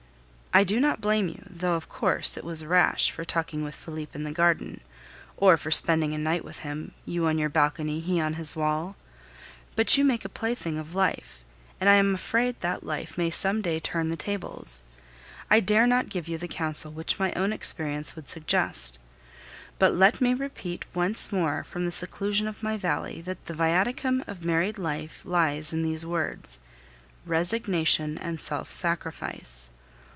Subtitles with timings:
[0.53, 4.13] I do not blame you, though, of course, it was rash, for talking with Felipe
[4.13, 4.81] in the garden,
[5.37, 8.97] or for spending a night with him, you on your balcony, he on his wall;
[9.77, 11.45] but you make a plaything of life,
[11.79, 14.83] and I am afraid that life may some day turn the tables.
[15.49, 18.99] I dare not give you the counsel which my own experience would suggest;
[19.79, 24.21] but let me repeat once more from the seclusion of my valley that the viaticum
[24.27, 26.59] of married life lies in these words
[27.25, 29.69] resignation and self sacrifice.